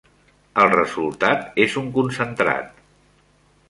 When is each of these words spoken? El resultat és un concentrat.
El 0.63 0.71
resultat 0.71 1.61
és 1.67 1.79
un 1.85 1.95
concentrat. 2.01 2.85